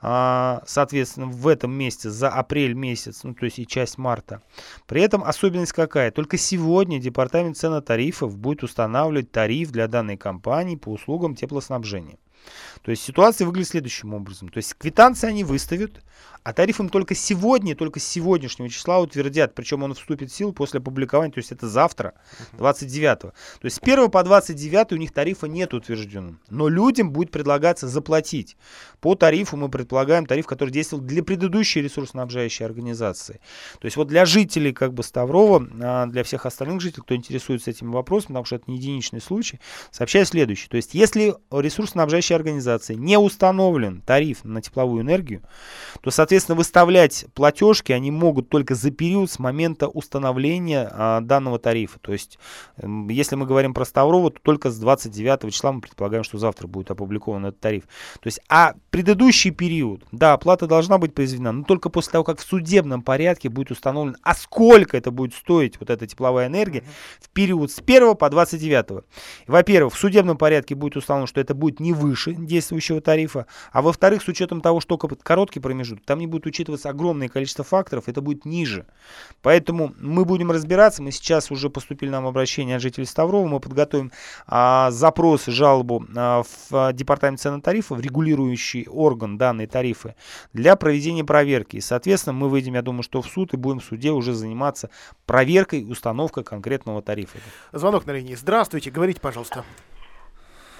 [0.00, 4.40] Соответственно, в этом месяце за апрель месяц, ну то есть и часть марта.
[4.86, 6.10] При этом особенность какая?
[6.10, 12.16] Только сегодня Департамент цен тарифов будет устанавливать тариф для данной компании по услугам теплоснабжения.
[12.82, 14.48] То есть ситуация выглядит следующим образом.
[14.48, 16.02] То есть квитанции они выставят,
[16.42, 19.54] а тариф им только сегодня, только с сегодняшнего числа утвердят.
[19.54, 22.14] Причем он вступит в силу после опубликования, то есть это завтра,
[22.52, 23.30] 29 -го.
[23.30, 26.40] То есть с 1 по 29 у них тарифа нет утвержденным.
[26.48, 28.56] Но людям будет предлагаться заплатить.
[29.00, 33.40] По тарифу мы предполагаем тариф, который действовал для предыдущей ресурсоснабжающей организации.
[33.80, 37.70] То есть вот для жителей как бы Ставрова, а, для всех остальных жителей, кто интересуется
[37.70, 40.68] этими вопросами, потому что это не единичный случай, сообщаю следующее.
[40.70, 45.42] То есть если ресурсоснабжающая организация не установлен тариф на тепловую энергию,
[46.00, 51.58] то, соответственно, Соответственно, выставлять платежки они могут только за период с момента установления а, данного
[51.58, 51.98] тарифа.
[51.98, 52.38] То есть,
[53.08, 56.92] если мы говорим про Ставрово, то только с 29 числа мы предполагаем, что завтра будет
[56.92, 57.82] опубликован этот тариф.
[58.20, 62.38] То есть, а предыдущий период, да, оплата должна быть произведена, но только после того, как
[62.38, 66.84] в судебном порядке будет установлен, а сколько это будет стоить, вот эта тепловая энергия,
[67.20, 69.02] в период с 1 по 29.
[69.48, 74.22] Во-первых, в судебном порядке будет установлено, что это будет не выше действующего тарифа, а во-вторых,
[74.22, 78.44] с учетом того, что короткий промежуток, там не будет учитываться огромное количество факторов, это будет
[78.44, 78.86] ниже.
[79.42, 81.02] Поэтому мы будем разбираться.
[81.02, 83.46] Мы сейчас уже поступили нам обращение от жителей Ставрова.
[83.46, 84.12] Мы подготовим
[84.46, 90.14] а, запрос жалобу а, в департамент цен и тарифов, регулирующий орган данные тарифы,
[90.52, 91.76] для проведения проверки.
[91.76, 94.90] И, соответственно, мы выйдем, я думаю, что в суд и будем в суде уже заниматься
[95.26, 97.38] проверкой, установкой конкретного тарифа.
[97.72, 98.34] Звонок на линии.
[98.34, 99.64] Здравствуйте, говорите, пожалуйста.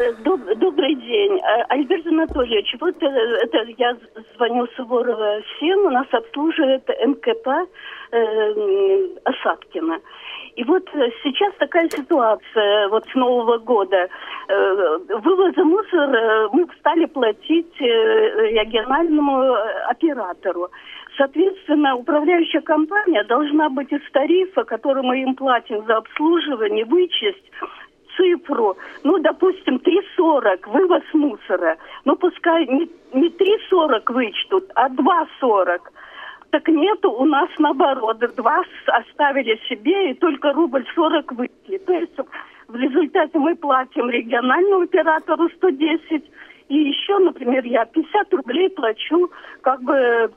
[0.00, 1.38] Э, доб добрый день.
[1.38, 3.94] Э, Альберт Анатольевич, вот э, это я
[4.34, 7.48] звоню Суворова 7, у нас обслуживает МКП
[8.12, 10.00] э, Осадкина.
[10.56, 10.88] И вот
[11.22, 14.08] сейчас такая ситуация, вот с Нового года.
[14.48, 14.98] Э,
[15.64, 19.54] мусора мы стали платить региональному
[19.86, 20.70] оператору.
[21.18, 27.50] Соответственно, управляющая компания должна быть из тарифа, который мы им платим за обслуживание, вычесть
[28.16, 35.78] цифру, ну, допустим, 3,40 вывоз мусора, ну, пускай не, не 3,40 вычтут, а 2,40.
[36.50, 41.78] Так нету, у нас наоборот, два оставили себе и только рубль 40 вычли.
[41.78, 42.18] То есть
[42.66, 46.24] в результате мы платим региональному оператору 110,
[46.68, 49.28] и еще, например, я 50 рублей плачу
[49.60, 50.28] как бы э,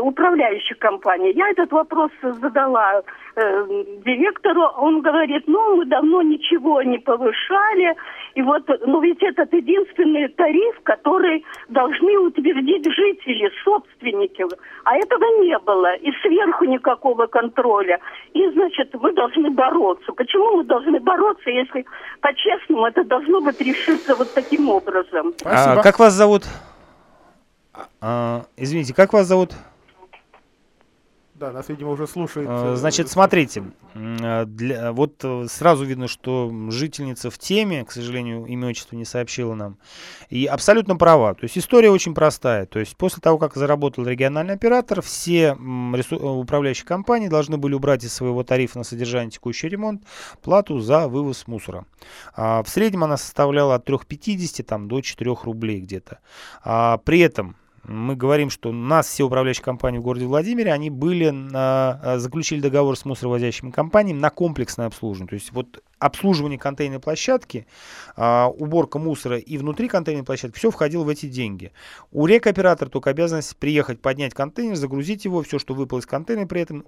[0.00, 1.36] управляющей компании.
[1.36, 3.02] Я этот вопрос задала
[3.36, 3.66] э,
[4.04, 7.94] директору, он говорит, ну, мы давно ничего не повышали,
[8.34, 14.44] и вот, ну, ведь этот единственный тариф, который должны утвердить жители, собственники,
[14.84, 17.98] а этого не было, и сверху никакого контроля.
[18.32, 20.12] И, значит, мы должны бороться.
[20.12, 21.84] Почему мы должны бороться, если
[22.20, 25.34] по-честному это должно быть решиться вот таким образом?
[25.36, 25.82] Спасибо.
[25.82, 26.44] Как вас зовут?
[28.00, 29.52] А, извините, как вас зовут?
[31.42, 32.46] Да, нас, видимо, уже слушает.
[32.48, 37.90] Э, э, Значит, смотрите, э, для, вот э, сразу видно, что жительница в теме, к
[37.90, 39.76] сожалению, имя отчество не сообщила нам,
[40.30, 41.34] и абсолютно права.
[41.34, 42.66] То есть история очень простая.
[42.66, 48.04] То есть после того, как заработал региональный оператор, все э, управляющие компании должны были убрать
[48.04, 50.04] из своего тарифа на содержание текущий ремонт
[50.42, 51.86] плату за вывоз мусора.
[52.36, 56.20] А, в среднем она составляла от 3,50 там, до 4 рублей где-то.
[56.62, 61.30] А, при этом мы говорим, что нас все управляющие компании в городе Владимире, они были
[61.30, 65.28] на, а, заключили договор с мусоровозящими компаниями на комплексное обслуживание.
[65.28, 67.66] То есть вот обслуживание контейнерной площадки,
[68.16, 71.72] а, уборка мусора и внутри контейнерной площадки, все входило в эти деньги.
[72.12, 76.60] У рекоператора только обязанность приехать, поднять контейнер, загрузить его, все, что выпало из контейнера, при
[76.60, 76.84] этом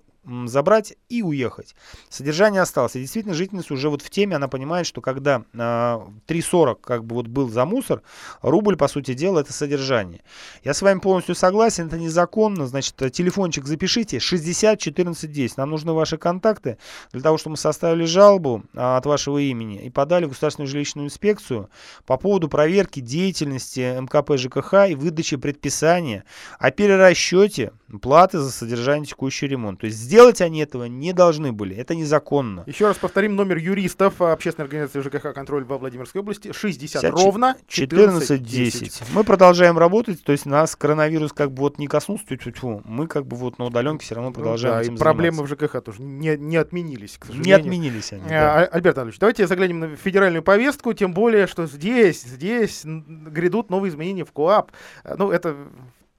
[0.47, 1.75] забрать и уехать.
[2.09, 2.97] Содержание осталось.
[2.97, 7.17] И действительно, жительница уже вот в теме, она понимает, что когда а, 3,40 как бы
[7.17, 8.03] вот был за мусор,
[8.43, 10.23] рубль, по сути дела, это содержание.
[10.63, 12.67] Я с вами полностью согласен, это незаконно.
[12.67, 15.57] Значит, э, телефончик запишите 60 14 10.
[15.57, 16.79] Нам нужны ваши контакты
[17.13, 21.07] для того, чтобы мы составили жалобу а, от вашего имени и подали в Государственную жилищную
[21.07, 21.71] инспекцию
[22.07, 26.25] по поводу проверки деятельности МКП ЖКХ и выдачи предписания
[26.59, 29.83] о перерасчете платы за содержание текущего ремонта.
[29.83, 31.75] То есть сделать они этого не должны были.
[31.77, 32.63] Это незаконно.
[32.67, 36.53] Еще раз повторим номер юристов а, общественной организации ЖКХ «Контроль» во Владимирской области.
[36.53, 39.03] 60 54, ровно 14 14.10.
[39.13, 42.83] Мы продолжаем работать, то есть нас коронавирус как бы вот не коснулся, тьфу-тьфу-тьфу.
[42.85, 45.57] мы как бы вот на удаленке все равно Ну продолжаем да, и этим проблемы заниматься.
[45.57, 47.57] в ЖКХ тоже не, не отменились, к Не сожалению.
[47.57, 48.23] отменились они.
[48.27, 48.55] А, да.
[48.55, 53.91] А- Альберт Анатольевич, давайте заглянем на федеральную повестку, тем более, что здесь, здесь грядут новые
[53.91, 54.71] изменения в КОАП.
[55.03, 55.57] А, Ну, это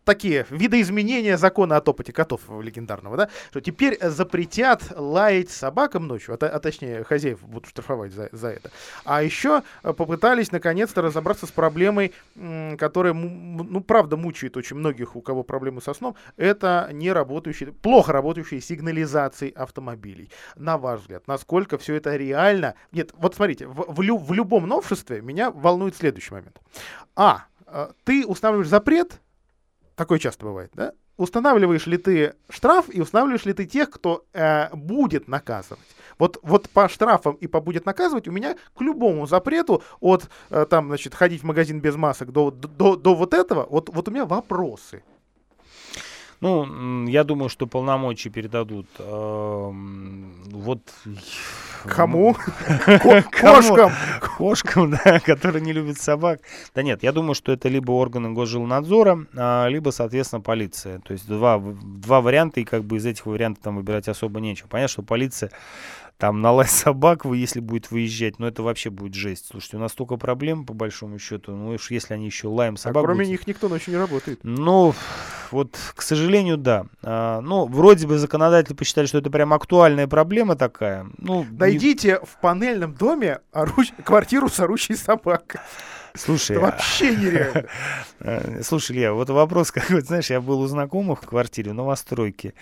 [0.06, 6.46] такие видоизменения закона о топоте котов легендарного, да, что теперь запретят лаять собакам ночью, а,
[6.46, 8.72] а точнее хозяев будут штрафовать за, за это.
[9.04, 12.14] А еще э, попытались наконец-то разобраться с проблемой,
[12.78, 18.14] которая, ну, правда, мучает очень многих, у кого проблемы со сном, это не работающие, плохо
[18.14, 20.30] работающие сигнализации автомобилей.
[20.56, 22.76] На ваш взгляд, насколько все это реально?
[22.92, 26.60] Нет, вот смотрите, в, в лю- в любом новшестве меня волнует следующий момент.
[27.16, 29.20] А, э, ты устанавливаешь запрет,
[29.96, 30.94] такое часто бывает, да?
[31.18, 35.80] Устанавливаешь ли ты штраф и устанавливаешь ли ты тех, кто э, будет наказывать?
[36.20, 40.66] Вот, вот по штрафам и по будет наказывать у меня к любому запрету от э,
[40.70, 44.12] там, значит, ходить в магазин без масок до, до, до вот этого, вот, вот у
[44.12, 45.04] меня вопросы.
[46.46, 50.82] Ну, я думаю, что полномочия передадут эм, вот
[51.88, 52.34] Кому?
[52.88, 53.92] Ко- Ко- Кошкам!
[54.38, 56.42] кошкам, да, которые не любят собак.
[56.76, 61.00] Да нет, я думаю, что это либо органы госжилнадзора, а, либо, соответственно, полиция.
[61.00, 64.68] То есть два, два варианта, и как бы из этих вариантов там выбирать особо нечего.
[64.68, 65.50] Понятно, что полиция
[66.18, 69.48] там на лай собак, вы, если будет выезжать, ну это вообще будет жесть.
[69.52, 72.78] Слушайте, у нас столько проблем, по большому счету, ну уж если они еще лаем А
[72.78, 74.40] собак кроме будут- них никто ночью не работает.
[74.44, 74.94] ну,
[75.52, 76.86] вот, к сожалению, да.
[77.04, 81.06] А, ну, вроде бы законодатели посчитали, что это прям актуальная проблема такая.
[81.18, 85.60] Ну, не- Найдите в панельном доме оруч- квартиру с орущей собакой.
[86.18, 87.66] Слушай, Это вообще нереально.
[88.20, 92.54] Э, Слушай, Илья, вот вопрос какой, знаешь, я был у знакомых в квартире в новостройке.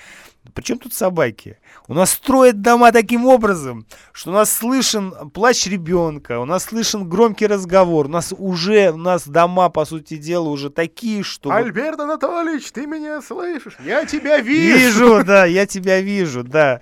[0.54, 1.58] Причем тут собаки?
[1.88, 7.08] У нас строят дома таким образом, что у нас слышен плач ребенка, у нас слышен
[7.08, 11.50] громкий разговор, у нас уже, у нас дома, по сути дела, уже такие, что...
[11.52, 13.78] Альберт Анатольевич, ты меня слышишь?
[13.86, 14.78] Я тебя вижу.
[14.78, 16.82] Вижу, да, я тебя вижу, да.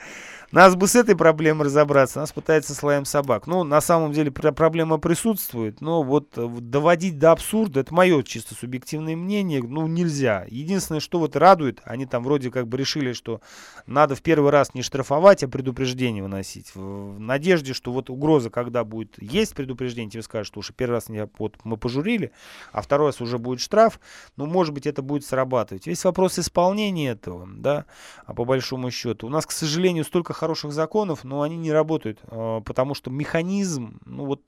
[0.52, 3.48] Нас бы с этой проблемой разобраться, нас пытается слоем собак.
[3.48, 8.22] Ну, на самом деле пр- проблема присутствует, но вот э, доводить до абсурда, это мое
[8.24, 10.46] чисто субъективное мнение, ну, нельзя.
[10.50, 13.40] Единственное, что вот радует, они там вроде как бы решили, что
[13.86, 16.76] надо в первый раз не штрафовать, а предупреждение выносить.
[16.76, 21.08] В, надежде, что вот угроза, когда будет есть предупреждение, тебе скажут, что уже первый раз
[21.40, 22.34] вот, мы пожурили,
[22.74, 24.02] а второй раз уже будет штраф,
[24.36, 25.88] ну, может быть, это будет срабатывать.
[25.88, 27.86] Весь вопрос исполнения этого, да,
[28.26, 29.28] а по большому счету.
[29.28, 34.00] У нас, к сожалению, столько хороших законов, но они не работают, э, потому что механизм,
[34.08, 34.42] ну, вот,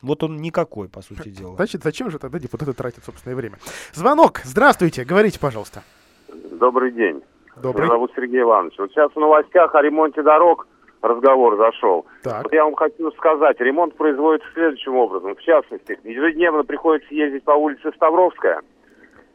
[0.00, 1.56] вот он никакой, по сути дела.
[1.56, 3.56] Значит, зачем же тогда депутаты тратят собственное время?
[3.92, 4.42] Звонок.
[4.44, 5.04] Здравствуйте.
[5.04, 5.82] Говорите, пожалуйста.
[6.52, 7.20] Добрый день.
[7.56, 7.86] Добрый.
[7.86, 8.74] Меня зовут Сергей Иванович.
[8.78, 10.68] Вот сейчас в новостях о ремонте дорог
[11.02, 12.06] разговор зашел.
[12.22, 12.44] Так.
[12.44, 15.34] Вот я вам хочу сказать, ремонт производится следующим образом.
[15.34, 18.62] В частности, ежедневно приходится ездить по улице Ставровская.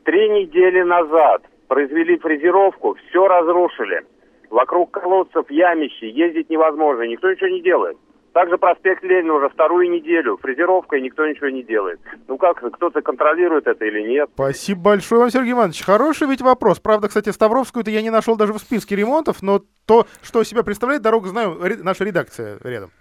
[0.03, 4.05] Три недели назад произвели фрезеровку, все разрушили.
[4.49, 7.97] Вокруг колодцев ямищи, ездить невозможно, никто ничего не делает.
[8.33, 11.99] Также проспект Ленина уже вторую неделю, фрезеровка, и никто ничего не делает.
[12.27, 14.29] Ну как, кто-то контролирует это или нет?
[14.33, 15.83] Спасибо большое вам, Сергей Иванович.
[15.83, 16.79] Хороший ведь вопрос.
[16.79, 21.01] Правда, кстати, Ставровскую-то я не нашел даже в списке ремонтов, но то, что себя представляет
[21.01, 22.91] дорога, знаю, наша редакция рядом.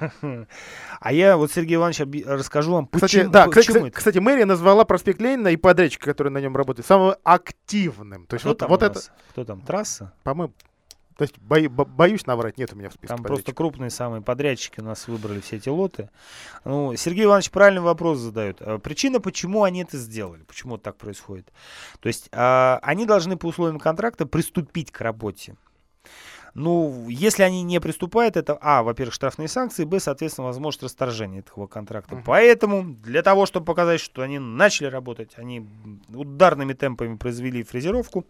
[1.00, 3.96] А я вот, Сергей Иванович, расскажу вам, Кстати, почему, да, кстати, почему кстати, это.
[3.98, 8.26] кстати, мэрия назвала проспект Ленина и подрядчика, который на нем работает, самым активным.
[8.26, 9.00] То есть Кто вот, там вот это?
[9.30, 9.60] Кто там?
[9.60, 10.12] Трасса?
[10.22, 10.54] по-моему,
[11.16, 14.20] то есть бои- бо- боюсь наврать, нет у меня в списке Там просто крупные самые
[14.20, 16.10] подрядчики у нас выбрали все эти лоты.
[16.64, 18.60] Ну, Сергей Иванович правильный вопрос задает.
[18.60, 21.50] А Причина, почему они это сделали, почему так происходит.
[22.00, 25.56] То есть а, они должны по условиям контракта приступить к работе.
[26.58, 31.66] Ну, если они не приступают, это, а, во-первых, штрафные санкции, б, соответственно, возможность расторжения этого
[31.66, 32.14] контракта.
[32.14, 32.24] Мгм.
[32.24, 35.66] Поэтому, для того, чтобы показать, что они начали работать, они
[36.08, 38.24] ударными темпами произвели фрезеровку,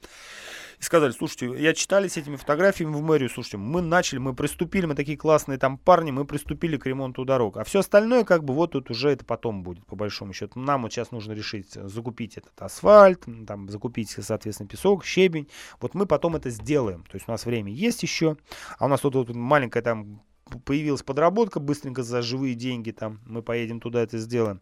[0.79, 4.87] и сказали, слушайте, я читали с этими фотографиями в мэрию, слушайте, мы начали, мы приступили,
[4.87, 7.57] мы такие классные там парни, мы приступили к ремонту дорог.
[7.57, 10.59] А все остальное, как бы, вот тут уже это потом будет, по большому счету.
[10.59, 15.49] Нам вот сейчас нужно решить, закупить этот асфальт, там, закупить, соответственно, песок, щебень.
[15.81, 17.05] Вот мы потом это сделаем.
[17.05, 18.37] То есть у нас время есть еще,
[18.79, 20.23] а у нас тут вот маленькая там
[20.65, 24.61] появилась подработка, быстренько за живые деньги там мы поедем туда это сделаем.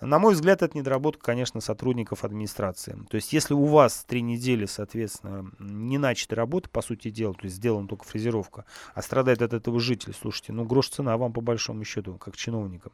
[0.00, 2.98] На мой взгляд, это недоработка, конечно, сотрудников администрации.
[3.10, 7.44] То есть, если у вас три недели, соответственно, не начата работа, по сути дела, то
[7.44, 8.64] есть сделана только фрезеровка,
[8.94, 12.92] а страдает от этого житель, слушайте, ну грош цена вам по большому счету, как чиновникам.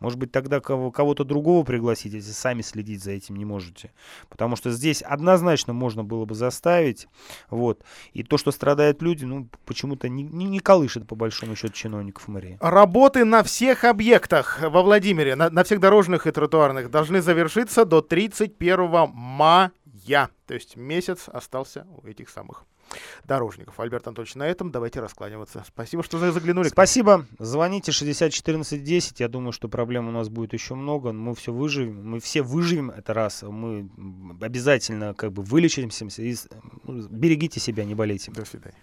[0.00, 3.92] Может быть, тогда кого- кого-то другого пригласить, если сами следить за этим не можете.
[4.28, 7.08] Потому что здесь однозначно можно было бы заставить,
[7.50, 7.82] вот.
[8.12, 12.28] И то, что страдают люди, ну, почему-то не, не, не колышет, по большому счету, чиновников
[12.28, 12.58] мэрии.
[12.60, 18.00] Работы на всех объектах во Владимире, на, на всех дорожных и тротуарных, должны завершиться до
[18.00, 19.70] 31 мая.
[20.46, 22.64] То есть месяц остался у этих самых
[23.24, 23.78] дорожников.
[23.80, 25.64] Альберт Анатольевич, на этом давайте раскланиваться.
[25.66, 26.68] Спасибо, что за- заглянули.
[26.68, 27.26] Спасибо.
[27.38, 29.20] Звоните 60 14 10.
[29.20, 31.12] Я думаю, что проблем у нас будет еще много.
[31.12, 32.08] Мы все выживем.
[32.08, 32.90] Мы все выживем.
[32.90, 33.42] Это раз.
[33.42, 33.90] Мы
[34.40, 36.06] обязательно как бы вылечимся.
[36.22, 36.36] И
[36.84, 38.30] ну, берегите себя, не болейте.
[38.30, 38.76] До свидания.